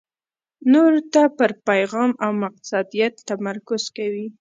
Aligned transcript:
نورو 0.73 1.01
ته 1.13 1.21
پر 1.37 1.51
پېغام 1.67 2.11
او 2.23 2.31
مقصدیت 2.43 3.13
تمرکز 3.27 3.83
کوي. 3.97 4.27